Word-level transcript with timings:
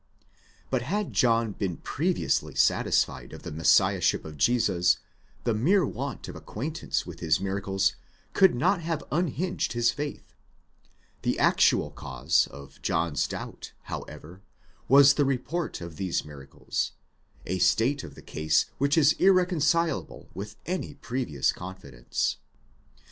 But 0.71 0.81
had 0.81 1.13
John 1.13 1.51
been 1.51 1.77
previously 1.77 2.55
satisfied 2.55 3.33
of 3.33 3.43
the 3.43 3.51
Messiahship 3.51 4.25
of 4.25 4.35
Jesus, 4.35 4.97
the 5.43 5.53
mere 5.53 5.85
want 5.85 6.27
of 6.27 6.35
acquaintance 6.35 7.05
with 7.05 7.19
his 7.19 7.39
miracles 7.39 7.93
could 8.33 8.55
not 8.55 8.81
have 8.81 9.03
unhinged 9.11 9.73
his 9.73 9.91
faith. 9.91 10.33
The 11.21 11.37
actual 11.37 11.91
cause 11.91 12.47
of 12.49 12.81
John's 12.81 13.27
doubt, 13.27 13.73
however, 13.83 14.41
was 14.87 15.13
the 15.13 15.23
report 15.23 15.81
of 15.81 15.97
these 15.97 16.25
miracles 16.25 16.93
;—a 17.45 17.59
state 17.59 18.03
of 18.03 18.15
the 18.15 18.23
case 18.23 18.65
which 18.79 18.97
is 18.97 19.13
irreconcilable 19.19 20.29
with 20.33 20.55
any 20.65 20.95
previous 20.95 21.53
con 21.53 21.75
fidence. 21.75 22.37